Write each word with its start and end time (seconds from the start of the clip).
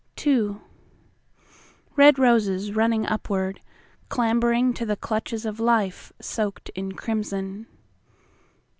IIRed 0.15 0.57
roses 2.17 2.73
running 2.75 3.05
upward, 3.05 3.61
Clambering 4.09 4.73
to 4.73 4.83
the 4.83 4.95
clutches 4.95 5.45
of 5.45 5.57
lifeSoaked 5.57 6.71
in 6.73 6.93
crimson. 6.93 7.67